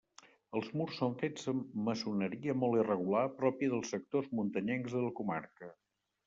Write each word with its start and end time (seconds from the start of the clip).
Els 0.59 0.69
murs 0.79 0.95
són 1.01 1.11
fets 1.23 1.51
amb 1.51 1.75
maçoneria 1.89 2.55
molt 2.63 2.79
irregular 2.85 3.21
pròpia 3.43 3.75
dels 3.75 3.93
sectors 3.95 4.33
muntanyencs 4.41 4.97
de 4.99 5.05
la 5.07 5.13
comarca. 5.23 5.71